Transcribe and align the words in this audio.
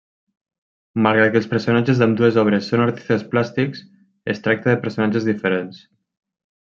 Malgrat 1.07 1.33
que 1.33 1.37
els 1.41 1.49
personatges 1.51 2.01
d'ambdues 2.01 2.39
obres 2.45 2.69
són 2.73 2.85
artistes 2.87 3.27
plàstics, 3.35 3.85
es 4.35 4.43
tracta 4.49 4.73
de 4.75 4.81
personatges 4.87 5.29
diferents. 5.29 5.85